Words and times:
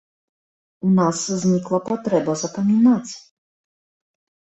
У 0.87 0.93
нас 0.99 1.19
знікла 1.45 1.79
патрэба 1.91 2.31
запамінаць. 2.47 3.13